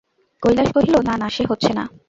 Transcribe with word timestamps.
কৈলাস 0.43 0.69
কহিল, 0.71 0.95
না 1.07 1.15
না, 1.17 1.27
সে 1.29 1.43
হচ্ছে 1.49 1.71
না। 1.73 1.83